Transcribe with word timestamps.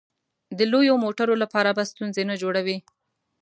د 0.57 0.59
لویو 0.71 1.01
موټرو 1.03 1.35
لپاره 1.43 1.69
به 1.77 1.83
ستونزې 1.91 2.23
نه 2.29 2.35
جوړوې. 2.41 2.77